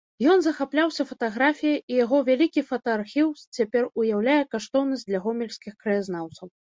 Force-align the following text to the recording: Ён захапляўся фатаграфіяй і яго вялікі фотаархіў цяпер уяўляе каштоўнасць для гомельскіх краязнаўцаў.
Ён 0.31 0.37
захапляўся 0.43 1.03
фатаграфіяй 1.09 1.75
і 1.75 1.93
яго 2.03 2.17
вялікі 2.29 2.63
фотаархіў 2.69 3.27
цяпер 3.57 3.83
уяўляе 4.05 4.39
каштоўнасць 4.55 5.05
для 5.11 5.19
гомельскіх 5.27 5.77
краязнаўцаў. 5.85 6.47